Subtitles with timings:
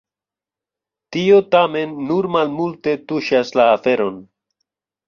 [1.17, 4.23] Tio tamen nur malmulte tuŝas la aferon.